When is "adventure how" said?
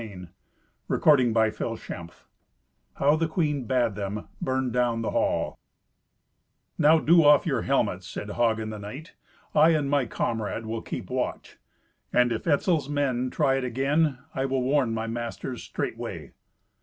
1.07-3.15